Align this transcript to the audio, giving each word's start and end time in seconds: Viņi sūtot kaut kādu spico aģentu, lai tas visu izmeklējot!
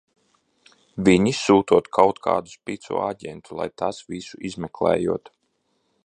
Viņi 1.09 1.33
sūtot 1.39 1.89
kaut 1.97 2.21
kādu 2.27 2.53
spico 2.53 3.03
aģentu, 3.09 3.53
lai 3.59 3.67
tas 3.83 4.03
visu 4.15 4.43
izmeklējot! 4.51 5.33